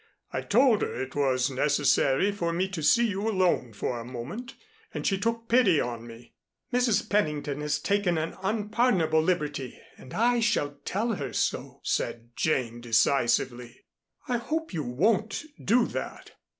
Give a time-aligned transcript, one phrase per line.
[0.33, 4.55] I told her it was necessary for me to see you alone for a moment
[4.95, 6.33] and she took pity on me."
[6.73, 7.07] "Mrs.
[7.07, 13.81] Pennington has taken an unpardonable liberty and I shall tell her so," said Jane decisively.
[14.27, 16.31] "I hope you won't do that."